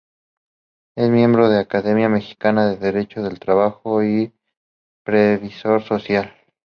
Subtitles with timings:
[0.97, 4.33] Es miembro de la Academia Mexicana de Derecho del Trabajo y
[5.05, 6.33] Previsión Social.